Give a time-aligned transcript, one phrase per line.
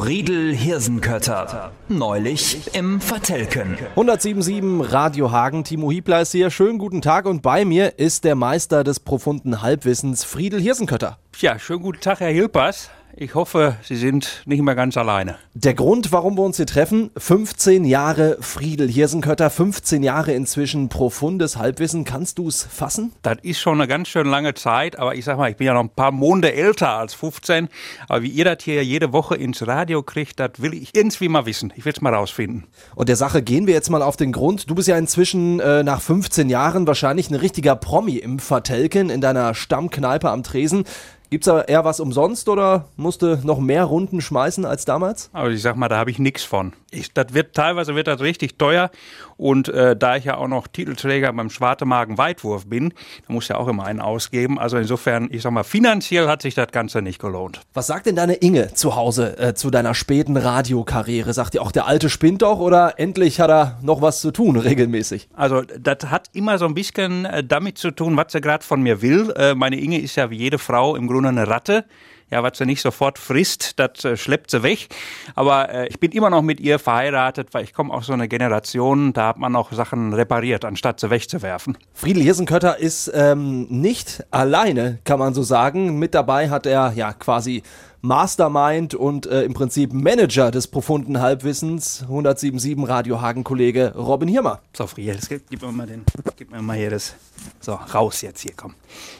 [0.00, 1.72] Friedel Hirsenkötter.
[1.88, 3.76] Neulich im Vertelken.
[3.96, 6.50] 107.7 Radio Hagen, Timo Hiebler ist hier.
[6.50, 11.18] Schönen guten Tag und bei mir ist der Meister des profunden Halbwissens, Friedel Hirsenkötter.
[11.40, 12.90] Ja, schönen guten Tag, Herr Hilpers.
[13.20, 15.38] Ich hoffe, Sie sind nicht mehr ganz alleine.
[15.52, 21.56] Der Grund, warum wir uns hier treffen, 15 Jahre Friedel Hirsenkötter, 15 Jahre inzwischen profundes
[21.56, 22.04] Halbwissen.
[22.04, 23.12] Kannst du es fassen?
[23.22, 25.74] Das ist schon eine ganz schön lange Zeit, aber ich sag mal, ich bin ja
[25.74, 27.66] noch ein paar Monate älter als 15.
[28.08, 31.44] Aber wie ihr das hier jede Woche ins Radio kriegt, das will ich irgendwie mal
[31.44, 31.72] wissen.
[31.74, 32.68] Ich will es mal rausfinden.
[32.94, 34.70] Und der Sache gehen wir jetzt mal auf den Grund.
[34.70, 39.20] Du bist ja inzwischen äh, nach 15 Jahren wahrscheinlich ein richtiger Promi im Vertelken in
[39.20, 40.84] deiner Stammkneipe am Tresen.
[41.30, 45.28] Gibt's da eher was umsonst oder musste noch mehr Runden schmeißen als damals?
[45.34, 46.72] Aber ich sag mal, da habe ich nichts von.
[46.90, 48.90] Ich, das wird teilweise wird das richtig teuer
[49.36, 52.94] und äh, da ich ja auch noch Titelträger beim Schwartemagen Weitwurf bin,
[53.26, 54.58] da muss ja auch immer einen ausgeben.
[54.58, 57.60] Also insofern, ich sag mal, finanziell hat sich das Ganze nicht gelohnt.
[57.74, 61.34] Was sagt denn deine Inge zu Hause äh, zu deiner späten Radiokarriere?
[61.34, 64.56] Sagt ihr auch, der alte spinnt doch oder endlich hat er noch was zu tun
[64.56, 65.28] regelmäßig?
[65.34, 68.82] Also das hat immer so ein bisschen äh, damit zu tun, was sie gerade von
[68.82, 69.30] mir will.
[69.36, 71.84] Äh, meine Inge ist ja wie jede Frau im Grunde Grunde eine Ratte.
[72.30, 74.88] Ja, was sie nicht sofort frisst, das äh, schleppt sie weg.
[75.34, 78.28] Aber äh, ich bin immer noch mit ihr verheiratet, weil ich komme aus so einer
[78.28, 81.78] Generation, da hat man auch Sachen repariert, anstatt sie wegzuwerfen.
[81.94, 85.98] Friedel Hirsenkötter ist ähm, nicht alleine, kann man so sagen.
[85.98, 87.62] Mit dabei hat er ja quasi
[88.08, 94.60] Mastermind und äh, im Prinzip Manager des profunden Halbwissens, 107.7 Radio Hagen-Kollege Robin Hirmer.
[94.74, 96.04] So, Friedel, gib mir mal den,
[96.36, 97.16] gib mir mal hier das.
[97.60, 98.74] So, raus jetzt hier, komm.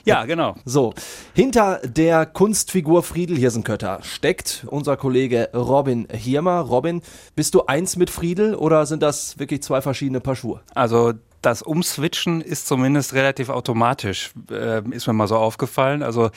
[0.05, 0.55] Ja, genau.
[0.65, 0.95] So,
[1.35, 6.61] hinter der Kunstfigur Friedel Hirsenkötter steckt unser Kollege Robin Hirmer.
[6.61, 7.03] Robin,
[7.35, 10.61] bist du eins mit Friedel oder sind das wirklich zwei verschiedene Paar Schuhe?
[10.73, 16.03] Also das Umswitchen ist zumindest relativ automatisch, äh, ist mir mal so aufgefallen.
[16.03, 16.31] Also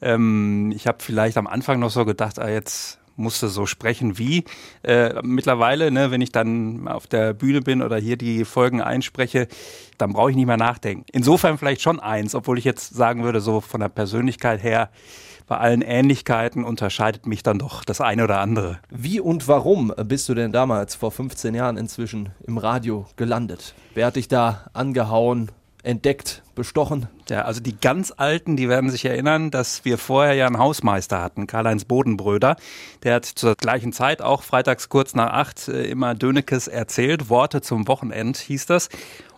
[0.00, 4.44] ähm, ich habe vielleicht am Anfang noch so gedacht, ah, jetzt musste so sprechen wie.
[4.82, 9.48] Äh, mittlerweile, ne, wenn ich dann auf der Bühne bin oder hier die Folgen einspreche,
[9.98, 11.04] dann brauche ich nicht mehr nachdenken.
[11.12, 14.90] Insofern vielleicht schon eins, obwohl ich jetzt sagen würde, so von der Persönlichkeit her,
[15.48, 18.80] bei allen Ähnlichkeiten unterscheidet mich dann doch das eine oder andere.
[18.90, 23.74] Wie und warum bist du denn damals vor 15 Jahren inzwischen im Radio gelandet?
[23.94, 25.50] Wer hat dich da angehauen,
[25.82, 27.08] entdeckt, bestochen?
[27.28, 31.22] Ja, also die ganz Alten, die werden sich erinnern, dass wir vorher ja einen Hausmeister
[31.22, 32.56] hatten, Karl-Heinz Bodenbröder.
[33.02, 37.28] Der hat zur gleichen Zeit, auch freitags kurz nach acht, äh, immer Dönekes erzählt.
[37.28, 38.88] Worte zum Wochenend hieß das.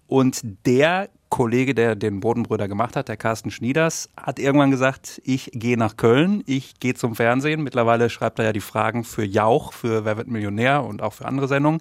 [0.06, 5.50] Und der Kollege, der den Bodenbrüder gemacht hat, der Carsten Schnieders, hat irgendwann gesagt, ich
[5.54, 7.62] gehe nach Köln, ich gehe zum Fernsehen.
[7.62, 11.26] Mittlerweile schreibt er ja die Fragen für Jauch, für Wer wird Millionär und auch für
[11.26, 11.80] andere Sendungen.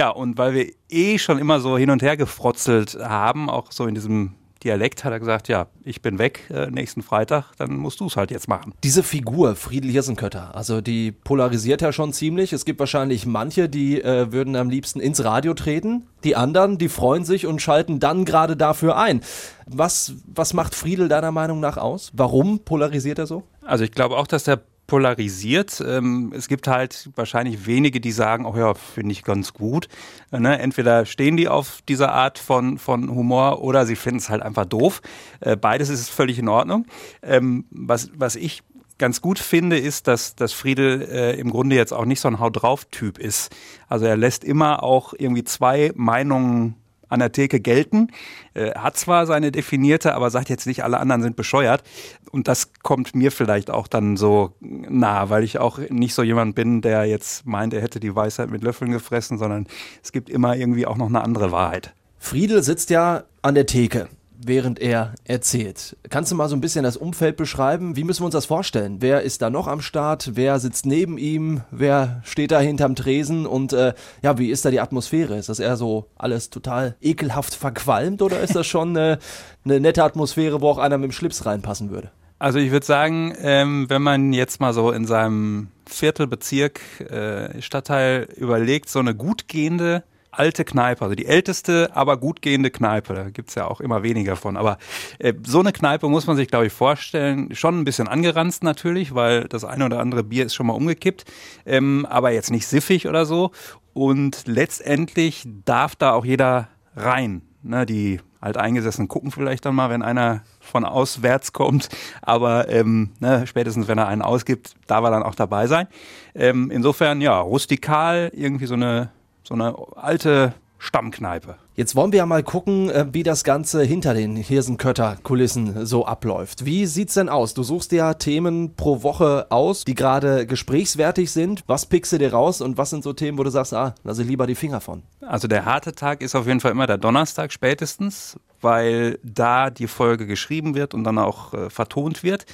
[0.00, 3.86] Ja, und weil wir eh schon immer so hin und her gefrotzelt haben, auch so
[3.86, 4.32] in diesem
[4.64, 8.16] Dialekt hat er gesagt, ja, ich bin weg äh, nächsten Freitag, dann musst du es
[8.16, 8.72] halt jetzt machen.
[8.82, 12.54] Diese Figur, Friedel Hirsenkötter, also die polarisiert ja schon ziemlich.
[12.54, 16.06] Es gibt wahrscheinlich manche, die äh, würden am liebsten ins Radio treten.
[16.24, 19.20] Die anderen, die freuen sich und schalten dann gerade dafür ein.
[19.66, 22.10] Was, was macht Friedel deiner Meinung nach aus?
[22.14, 23.42] Warum polarisiert er so?
[23.66, 25.80] Also ich glaube auch, dass der polarisiert.
[25.86, 29.86] Ähm, es gibt halt wahrscheinlich wenige, die sagen, oh ja, finde ich ganz gut.
[30.32, 30.58] Äh, ne?
[30.58, 34.64] Entweder stehen die auf dieser Art von, von Humor oder sie finden es halt einfach
[34.64, 35.00] doof.
[35.38, 36.86] Äh, beides ist völlig in Ordnung.
[37.22, 38.64] Ähm, was, was ich
[38.98, 42.40] ganz gut finde, ist, dass, dass Friedel äh, im Grunde jetzt auch nicht so ein
[42.40, 43.54] Haut drauf Typ ist.
[43.88, 46.74] Also er lässt immer auch irgendwie zwei Meinungen
[47.10, 48.08] an der Theke gelten.
[48.54, 51.82] Äh, hat zwar seine definierte, aber sagt jetzt nicht, alle anderen sind bescheuert.
[52.30, 56.54] Und das kommt mir vielleicht auch dann so nah, weil ich auch nicht so jemand
[56.54, 59.66] bin, der jetzt meint, er hätte die Weisheit mit Löffeln gefressen, sondern
[60.02, 61.92] es gibt immer irgendwie auch noch eine andere Wahrheit.
[62.18, 64.08] Friedel sitzt ja an der Theke
[64.44, 65.96] während er erzählt.
[66.08, 67.96] Kannst du mal so ein bisschen das Umfeld beschreiben?
[67.96, 68.96] Wie müssen wir uns das vorstellen?
[69.00, 70.32] Wer ist da noch am Start?
[70.34, 71.62] Wer sitzt neben ihm?
[71.70, 73.46] Wer steht da hinterm Tresen?
[73.46, 75.36] Und äh, ja, wie ist da die Atmosphäre?
[75.36, 79.18] Ist das eher so alles total ekelhaft verqualmt oder ist das schon äh,
[79.64, 82.10] eine nette Atmosphäre, wo auch einer mit dem Schlips reinpassen würde?
[82.38, 86.80] Also ich würde sagen, ähm, wenn man jetzt mal so in seinem Viertelbezirk,
[87.10, 92.70] äh, Stadtteil überlegt, so eine gut gehende alte Kneipe, also die älteste, aber gut gehende
[92.70, 93.14] Kneipe.
[93.14, 94.56] Da gibt's ja auch immer weniger von.
[94.56, 94.78] Aber
[95.18, 97.54] äh, so eine Kneipe muss man sich, glaube ich, vorstellen.
[97.54, 101.24] Schon ein bisschen angeranzt natürlich, weil das eine oder andere Bier ist schon mal umgekippt,
[101.66, 103.50] ähm, aber jetzt nicht siffig oder so.
[103.92, 107.42] Und letztendlich darf da auch jeder rein.
[107.62, 111.90] Ne, die Alteingesessenen gucken vielleicht dann mal, wenn einer von auswärts kommt,
[112.22, 115.86] aber ähm, ne, spätestens wenn er einen ausgibt, da war dann auch dabei sein.
[116.34, 119.10] Ähm, insofern ja, rustikal, irgendwie so eine
[119.42, 121.56] so eine alte Stammkneipe.
[121.76, 126.64] Jetzt wollen wir ja mal gucken, äh, wie das Ganze hinter den Hirsenkötter-Kulissen so abläuft.
[126.64, 127.54] Wie sieht's denn aus?
[127.54, 131.62] Du suchst ja Themen pro Woche aus, die gerade gesprächswertig sind.
[131.66, 134.18] Was pickst du dir raus und was sind so Themen, wo du sagst, ah, lass
[134.18, 135.02] ich lieber die Finger von?
[135.20, 139.86] Also der harte Tag ist auf jeden Fall immer der Donnerstag spätestens, weil da die
[139.86, 142.46] Folge geschrieben wird und dann auch äh, vertont wird.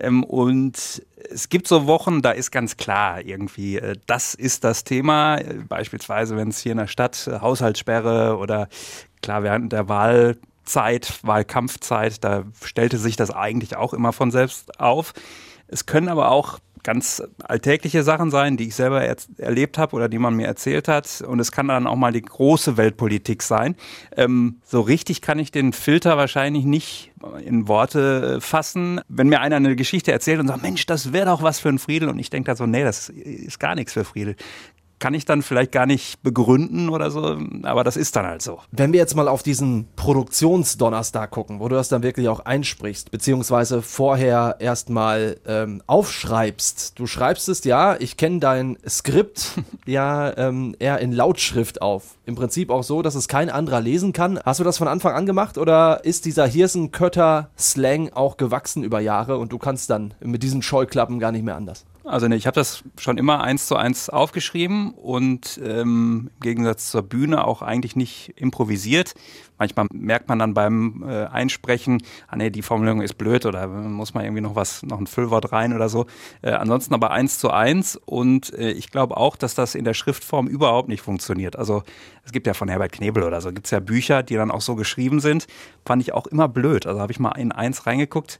[0.00, 4.84] Ähm, und es gibt so Wochen, da ist ganz klar irgendwie, äh, das ist das
[4.84, 5.38] Thema.
[5.68, 8.68] Beispielsweise, wenn es hier in der Stadt äh, Haushaltssperre oder
[9.22, 15.12] klar während der Wahlzeit, Wahlkampfzeit, da stellte sich das eigentlich auch immer von selbst auf.
[15.68, 20.08] Es können aber auch ganz alltägliche Sachen sein, die ich selber er erlebt habe oder
[20.08, 21.22] die man mir erzählt hat.
[21.26, 23.76] Und es kann dann auch mal die große Weltpolitik sein.
[24.16, 27.12] Ähm, so richtig kann ich den Filter wahrscheinlich nicht
[27.44, 29.00] in Worte äh, fassen.
[29.08, 31.78] Wenn mir einer eine Geschichte erzählt und sagt, Mensch, das wäre doch was für ein
[31.78, 32.08] Friedel.
[32.08, 34.36] Und ich denke da so, nee, das ist gar nichts für Friedel
[35.00, 38.60] kann ich dann vielleicht gar nicht begründen oder so, aber das ist dann halt so.
[38.70, 43.10] Wenn wir jetzt mal auf diesen Produktionsdonnerstag gucken, wo du das dann wirklich auch einsprichst,
[43.10, 46.98] beziehungsweise vorher erstmal ähm, aufschreibst.
[46.98, 49.52] Du schreibst es, ja, ich kenne dein Skript
[49.86, 52.18] ja ähm, eher in Lautschrift auf.
[52.26, 54.38] Im Prinzip auch so, dass es kein anderer lesen kann.
[54.44, 59.38] Hast du das von Anfang an gemacht oder ist dieser Hirsenkötter-Slang auch gewachsen über Jahre
[59.38, 61.86] und du kannst dann mit diesen Scheuklappen gar nicht mehr anders?
[62.04, 66.90] Also ne, ich habe das schon immer eins zu eins aufgeschrieben und ähm, im Gegensatz
[66.90, 69.14] zur Bühne auch eigentlich nicht improvisiert.
[69.58, 74.14] Manchmal merkt man dann beim äh, Einsprechen, ah nee, die Formulierung ist blöd oder muss
[74.14, 76.06] man irgendwie noch was, noch ein Füllwort rein oder so.
[76.40, 79.92] Äh, ansonsten aber eins zu eins und äh, ich glaube auch, dass das in der
[79.92, 81.56] Schriftform überhaupt nicht funktioniert.
[81.56, 81.82] Also
[82.24, 84.62] es gibt ja von Herbert Knebel oder so, gibt es ja Bücher, die dann auch
[84.62, 85.46] so geschrieben sind.
[85.84, 86.86] Fand ich auch immer blöd.
[86.86, 88.38] Also habe ich mal in eins reingeguckt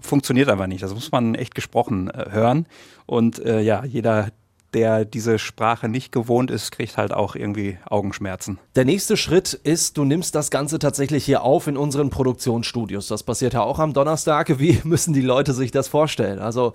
[0.00, 0.82] funktioniert aber nicht.
[0.82, 2.66] Das muss man echt gesprochen äh, hören.
[3.06, 4.28] Und äh, ja, jeder,
[4.74, 8.58] der diese Sprache nicht gewohnt ist, kriegt halt auch irgendwie Augenschmerzen.
[8.76, 13.08] Der nächste Schritt ist, du nimmst das Ganze tatsächlich hier auf in unseren Produktionsstudios.
[13.08, 14.58] Das passiert ja auch am Donnerstag.
[14.58, 16.38] Wie müssen die Leute sich das vorstellen?
[16.38, 16.72] Also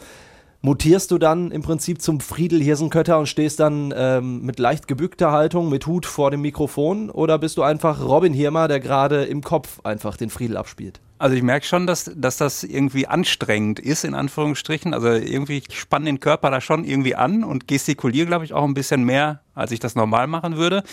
[0.62, 5.31] mutierst du dann im Prinzip zum Friedel Hirsenkötter und stehst dann ähm, mit leicht gebückter
[5.31, 7.10] Haltung, mit Hut vor dem Mikrofon?
[7.10, 11.00] Oder bist du einfach Robin Hirmer, der gerade im Kopf einfach den Friedel abspielt?
[11.17, 14.94] Also ich merke schon, dass, dass das irgendwie anstrengend ist, in Anführungsstrichen.
[14.94, 18.65] Also irgendwie, ich spanne den Körper da schon irgendwie an und gestikuliere, glaube ich, auch
[18.65, 20.83] ein bisschen mehr, als ich das normal machen würde.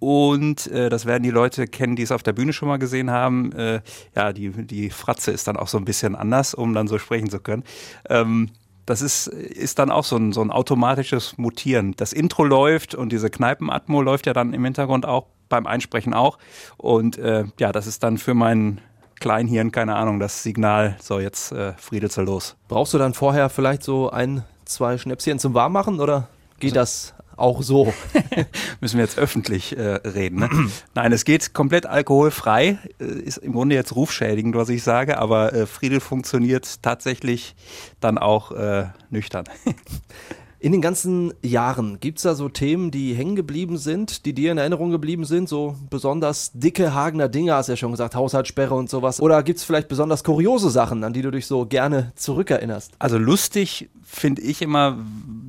[0.00, 3.12] Und äh, das werden die Leute kennen, die es auf der Bühne schon mal gesehen
[3.12, 3.52] haben.
[3.52, 3.82] Äh,
[4.16, 7.30] ja, die, die Fratze ist dann auch so ein bisschen anders, um dann so sprechen
[7.30, 7.62] zu können.
[8.08, 8.50] Ähm,
[8.84, 11.94] das ist, ist dann auch so ein, so ein automatisches Mutieren.
[11.96, 16.38] Das Intro läuft und diese Kneipenatmo läuft ja dann im Hintergrund auch beim Einsprechen auch.
[16.78, 18.80] Und äh, ja, das ist dann für meinen
[19.22, 22.56] Kleinhirn, keine Ahnung, das Signal, so jetzt äh, Friedelzel los.
[22.66, 26.26] Brauchst du dann vorher vielleicht so ein, zwei Schnäpschen zum Warmmachen oder
[26.58, 27.94] geht das auch so.
[28.80, 30.40] Müssen wir jetzt öffentlich äh, reden.
[30.40, 30.50] Ne?
[30.96, 32.78] Nein, es geht komplett alkoholfrei.
[33.00, 37.54] Äh, ist im Grunde jetzt rufschädigend, was ich sage, aber äh, Friedel funktioniert tatsächlich
[38.00, 39.44] dann auch äh, nüchtern.
[40.62, 44.52] In den ganzen Jahren gibt es da so Themen, die hängen geblieben sind, die dir
[44.52, 45.48] in Erinnerung geblieben sind?
[45.48, 49.20] So besonders dicke Hagener Dinge, hast du ja schon gesagt, Haushaltssperre und sowas.
[49.20, 52.92] Oder gibt es vielleicht besonders kuriose Sachen, an die du dich so gerne zurückerinnerst?
[53.00, 55.04] Also lustig finde ich immer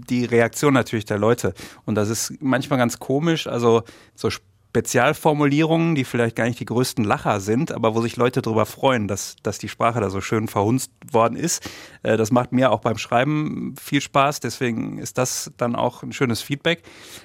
[0.10, 1.54] die Reaktion natürlich der Leute.
[1.86, 3.46] Und das ist manchmal ganz komisch.
[3.46, 3.84] Also
[4.16, 4.32] so
[4.74, 9.08] Spezialformulierungen, die vielleicht gar nicht die größten Lacher sind, aber wo sich Leute darüber freuen,
[9.08, 11.70] dass, dass die Sprache da so schön verhunzt worden ist.
[12.02, 16.12] Äh, das macht mir auch beim Schreiben viel Spaß, deswegen ist das dann auch ein
[16.12, 16.82] schönes Feedback.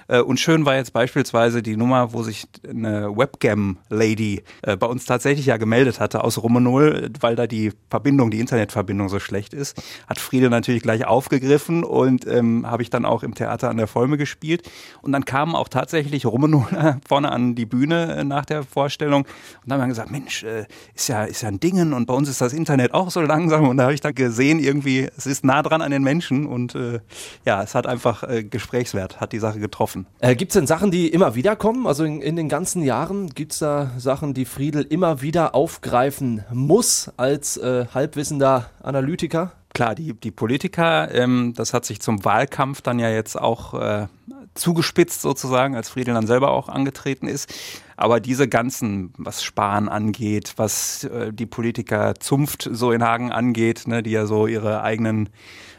[0.07, 5.05] Äh, und schön war jetzt beispielsweise die Nummer, wo sich eine Webcam-Lady äh, bei uns
[5.05, 9.81] tatsächlich ja gemeldet hatte aus Romanol, weil da die Verbindung, die Internetverbindung so schlecht ist.
[10.05, 13.87] Hat Friede natürlich gleich aufgegriffen und ähm, habe ich dann auch im Theater an der
[13.87, 14.69] Folme gespielt.
[15.01, 16.67] Und dann kamen auch tatsächlich Romanol
[17.07, 19.27] vorne an an die Bühne äh, nach der Vorstellung und
[19.65, 22.29] dann haben wir gesagt, Mensch, äh, ist ja, ist ja ein Dingen und bei uns
[22.29, 25.43] ist das Internet auch so langsam und da habe ich dann gesehen, irgendwie, es ist
[25.43, 26.99] nah dran an den Menschen und äh,
[27.45, 30.05] ja, es hat einfach äh, Gesprächswert, hat die Sache getroffen.
[30.19, 31.87] Äh, gibt es denn Sachen, die immer wieder kommen?
[31.87, 36.43] Also in, in den ganzen Jahren gibt es da Sachen, die Friedel immer wieder aufgreifen
[36.51, 39.53] muss als äh, halbwissender Analytiker?
[39.73, 44.07] Klar, die, die Politiker, ähm, das hat sich zum Wahlkampf dann ja jetzt auch äh,
[44.55, 47.53] zugespitzt sozusagen, als Friedel dann selber auch angetreten ist.
[47.95, 53.87] Aber diese ganzen, was Sparen angeht, was äh, die Politiker Zunft so in Hagen angeht,
[53.87, 55.29] ne, die ja so ihre eigenen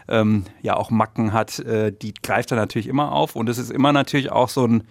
[0.08, 3.36] ähm, ja auch Macken hat, äh, die greift er natürlich immer auf.
[3.36, 4.84] Und es ist immer natürlich auch so ein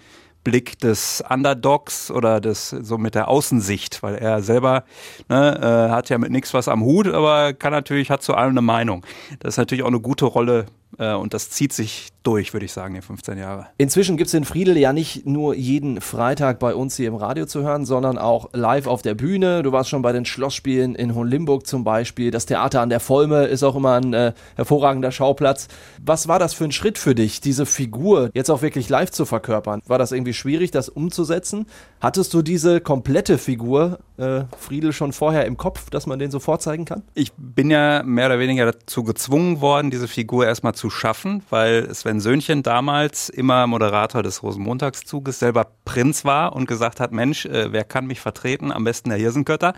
[0.44, 4.86] Blick des Underdogs oder des so mit der Außensicht, weil er selber
[5.28, 8.52] ne, äh, hat ja mit nichts was am Hut, aber kann natürlich hat zu allem
[8.52, 9.06] eine Meinung.
[9.40, 10.68] Das ist natürlich auch eine gute Rolle
[10.98, 13.68] und das zieht sich durch, würde ich sagen, die 15 Jahre.
[13.78, 17.46] Inzwischen gibt es den Friedel ja nicht nur jeden Freitag bei uns hier im Radio
[17.46, 19.64] zu hören, sondern auch live auf der Bühne.
[19.64, 22.32] Du warst schon bei den Schlossspielen in Hohenlimburg zum Beispiel.
[22.32, 25.70] Das Theater an der Volme ist auch immer ein äh, hervorragender Schauplatz.
[26.04, 29.26] Was war das für ein Schritt für dich, diese Figur jetzt auch wirklich live zu
[29.26, 29.82] verkörpern?
[29.88, 31.68] War das irgendwie schwierig, das umzusetzen?
[32.02, 36.40] Hattest du diese komplette Figur, äh, Friedel, schon vorher im Kopf, dass man den so
[36.40, 37.04] vorzeigen kann?
[37.14, 41.94] Ich bin ja mehr oder weniger dazu gezwungen worden, diese Figur erstmal zu schaffen, weil
[41.94, 47.74] Sven Söhnchen damals immer Moderator des Rosenmontagszuges selber Prinz war und gesagt hat, Mensch, äh,
[47.74, 48.72] wer kann mich vertreten?
[48.72, 49.74] Am besten der Hirsenkötter.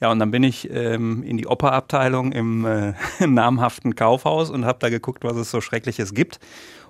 [0.00, 2.94] Ja, und dann bin ich ähm, in die Operabteilung im äh,
[3.26, 6.38] namhaften Kaufhaus und habe da geguckt, was es so Schreckliches gibt.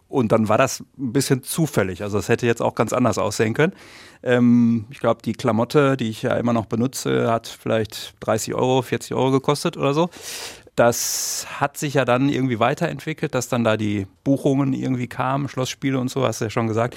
[0.09, 2.03] Und dann war das ein bisschen zufällig.
[2.03, 3.73] Also es hätte jetzt auch ganz anders aussehen können.
[4.23, 8.83] Ähm, ich glaube, die Klamotte, die ich ja immer noch benutze, hat vielleicht 30 Euro,
[8.83, 10.11] 40 Euro gekostet oder so.
[10.77, 15.99] Das hat sich ja dann irgendwie weiterentwickelt, dass dann da die Buchungen irgendwie kamen, Schlossspiele
[15.99, 16.97] und so, hast du ja schon gesagt.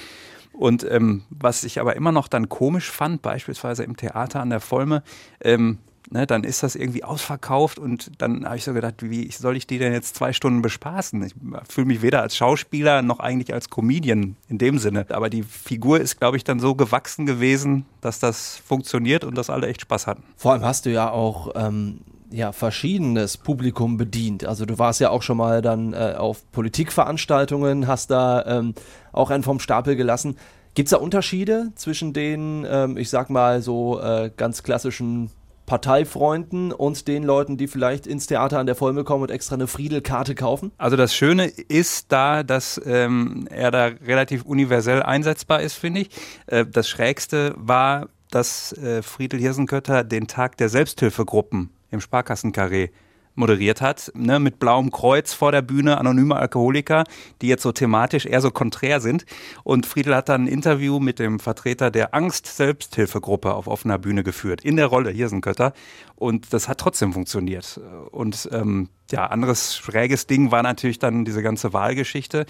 [0.52, 4.60] Und ähm, was ich aber immer noch dann komisch fand, beispielsweise im Theater an der
[4.60, 5.02] Volme,
[5.40, 5.78] ähm,
[6.10, 9.66] ne, dann ist das irgendwie ausverkauft und dann habe ich so gedacht, wie soll ich
[9.66, 11.22] die denn jetzt zwei Stunden bespaßen?
[11.22, 11.34] Ich
[11.68, 15.06] fühle mich weder als Schauspieler noch eigentlich als Comedian in dem Sinne.
[15.10, 19.50] Aber die Figur ist, glaube ich, dann so gewachsen gewesen, dass das funktioniert und dass
[19.50, 20.24] alle echt Spaß hatten.
[20.36, 22.00] Vor allem hast du ja auch ähm,
[22.32, 24.44] ja, verschiedenes Publikum bedient.
[24.44, 28.74] Also du warst ja auch schon mal dann äh, auf Politikveranstaltungen, hast da ähm,
[29.12, 30.36] auch einen vom Stapel gelassen.
[30.74, 35.30] Gibt es da Unterschiede zwischen den, ähm, ich sag mal, so äh, ganz klassischen
[35.66, 39.66] Parteifreunden und den Leuten, die vielleicht ins Theater an der Vollme kommen und extra eine
[39.66, 40.72] Friedelkarte kaufen?
[40.78, 46.10] Also das Schöne ist da, dass ähm, er da relativ universell einsetzbar ist, finde ich.
[46.46, 52.90] Äh, das Schrägste war, dass äh, Friedel Hirsenkötter den Tag der Selbsthilfegruppen im Sparkassenkarree
[53.34, 57.04] moderiert hat, ne, mit blauem Kreuz vor der Bühne, anonyme Alkoholiker,
[57.40, 59.24] die jetzt so thematisch eher so konträr sind.
[59.64, 64.64] Und Friedel hat dann ein Interview mit dem Vertreter der Angst-Selbsthilfegruppe auf offener Bühne geführt,
[64.64, 65.72] in der Rolle Hirsenkötter.
[66.16, 67.80] Und das hat trotzdem funktioniert.
[68.10, 72.46] Und ähm, ja, anderes schräges Ding war natürlich dann diese ganze Wahlgeschichte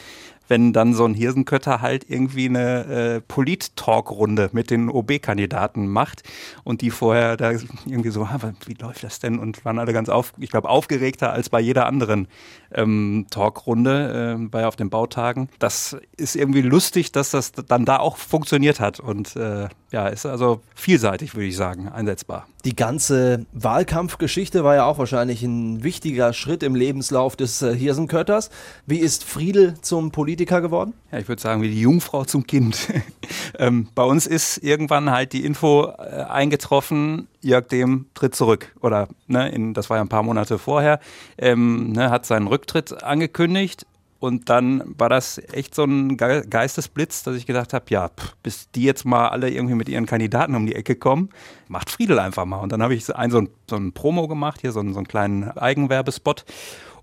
[0.50, 6.24] wenn dann so ein Hirsenkötter halt irgendwie eine äh, Polit-Talk-Runde mit den OB-Kandidaten macht
[6.64, 7.52] und die vorher da
[7.86, 8.28] irgendwie so,
[8.66, 9.38] wie läuft das denn?
[9.38, 12.26] Und waren alle ganz auf, ich glaube, aufgeregter als bei jeder anderen
[12.74, 15.48] ähm, Talkrunde äh, bei auf den Bautagen.
[15.60, 20.26] Das ist irgendwie lustig, dass das dann da auch funktioniert hat und äh, ja, ist
[20.26, 22.46] also vielseitig, würde ich sagen, einsetzbar.
[22.64, 28.50] Die ganze Wahlkampfgeschichte war ja auch wahrscheinlich ein wichtiger Schritt im Lebenslauf des äh, Hirsenkötters.
[28.86, 30.92] Wie ist Friedel zum Politiker geworden?
[31.12, 32.88] Ja, ich würde sagen, wie die Jungfrau zum Kind.
[33.58, 38.74] ähm, bei uns ist irgendwann halt die Info äh, eingetroffen, Jörg Dem tritt zurück.
[38.80, 41.00] Oder, ne, in, das war ja ein paar Monate vorher,
[41.38, 43.86] ähm, ne, hat seinen Rücktritt angekündigt
[44.20, 48.70] und dann war das echt so ein Geistesblitz, dass ich gedacht habe, ja, pff, bis
[48.70, 51.30] die jetzt mal alle irgendwie mit ihren Kandidaten um die Ecke kommen,
[51.68, 52.58] macht Friedel einfach mal.
[52.58, 54.98] Und dann habe ich ein, so, ein, so ein Promo gemacht, hier so, ein, so
[54.98, 56.44] einen kleinen Eigenwerbespot.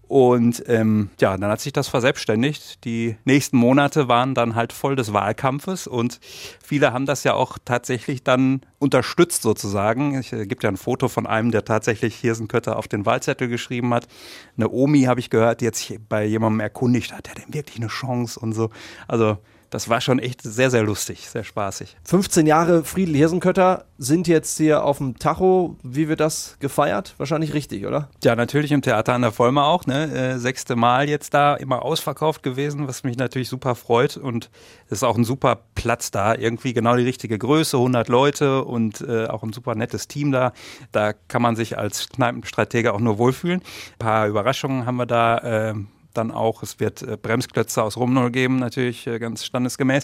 [0.07, 2.85] Und ähm, ja, dann hat sich das verselbstständigt.
[2.85, 6.19] Die nächsten Monate waren dann halt voll des Wahlkampfes und
[6.63, 10.15] viele haben das ja auch tatsächlich dann unterstützt sozusagen.
[10.15, 13.93] Es äh, gibt ja ein Foto von einem, der tatsächlich Hirsenkötter auf den Wahlzettel geschrieben
[13.93, 14.07] hat.
[14.55, 17.87] Eine Omi habe ich gehört, die jetzt bei jemandem erkundigt hat, der denn wirklich eine
[17.87, 18.69] Chance und so.
[19.07, 19.37] Also
[19.69, 21.97] das war schon echt sehr, sehr lustig, sehr spaßig.
[22.05, 25.75] 15 Jahre Friedel Hirsenkötter sind jetzt hier auf dem Tacho.
[25.83, 27.15] Wie wird das gefeiert?
[27.17, 28.09] Wahrscheinlich richtig, oder?
[28.23, 29.85] Ja, natürlich im Theater an der Vollmer auch.
[29.85, 30.11] Ne?
[30.13, 34.15] Äh, sechste Mal jetzt da, immer ausverkauft gewesen, was mich natürlich super freut.
[34.15, 34.49] Und
[34.85, 39.01] es ist auch ein super Platz da, irgendwie genau die richtige Größe, 100 Leute und
[39.01, 40.53] äh, auch ein super nettes Team da.
[40.91, 43.61] Da kann man sich als Kneipenstratege auch nur wohlfühlen.
[43.61, 45.71] Ein paar Überraschungen haben wir da.
[45.71, 45.73] Äh,
[46.17, 46.63] dann auch.
[46.63, 50.03] Es wird äh, Bremsklötze aus Rumnol geben, natürlich äh, ganz standesgemäß.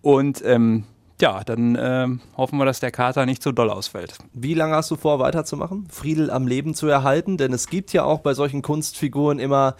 [0.00, 0.84] Und ähm,
[1.20, 4.18] ja, dann äh, hoffen wir, dass der Kater nicht so doll ausfällt.
[4.32, 5.86] Wie lange hast du vor, weiterzumachen?
[5.90, 7.36] Friedel am Leben zu erhalten?
[7.36, 9.76] Denn es gibt ja auch bei solchen Kunstfiguren immer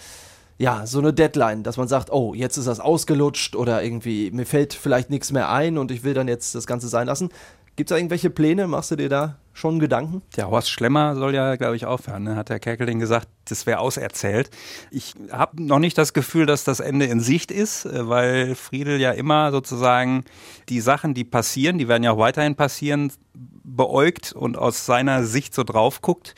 [0.58, 4.46] ja, so eine Deadline, dass man sagt, oh, jetzt ist das ausgelutscht oder irgendwie, mir
[4.46, 7.30] fällt vielleicht nichts mehr ein und ich will dann jetzt das Ganze sein lassen.
[7.74, 8.68] Gibt es da irgendwelche Pläne?
[8.68, 10.22] Machst du dir da schon Gedanken?
[10.36, 12.24] Der Horst Schlemmer soll ja, glaube ich, aufhören.
[12.24, 12.36] Ne?
[12.36, 14.50] Hat der Kerkeling gesagt, das wäre auserzählt.
[14.90, 19.00] Ich habe noch nicht das Gefühl, dass das Ende in Sicht ist, äh, weil Friedel
[19.00, 20.24] ja immer sozusagen
[20.68, 25.54] die Sachen, die passieren, die werden ja auch weiterhin passieren, beäugt und aus seiner Sicht
[25.54, 26.34] so drauf guckt.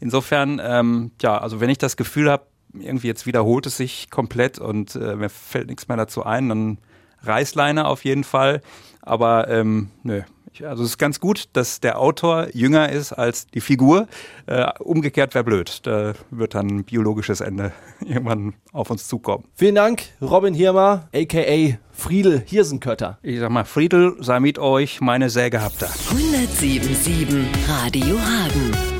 [0.00, 4.58] Insofern, ähm, ja, also wenn ich das Gefühl habe, irgendwie jetzt wiederholt es sich komplett
[4.58, 6.78] und äh, mir fällt nichts mehr dazu ein, dann
[7.22, 8.60] Reißleine auf jeden Fall.
[9.02, 10.22] Aber ähm, nö,
[10.62, 14.08] Also es ist ganz gut, dass der Autor jünger ist als die Figur.
[14.46, 15.80] Äh, umgekehrt wäre blöd.
[15.86, 19.44] Da wird dann ein biologisches Ende irgendwann auf uns zukommen.
[19.54, 21.78] Vielen Dank, Robin Hirmer, a.k.a.
[21.92, 23.18] Friedel Hirsenkötter.
[23.22, 25.88] Ich sag mal, Friedel sei mit euch, meine Säge habt ihr.
[25.88, 28.97] 107.7 Radio Hagen.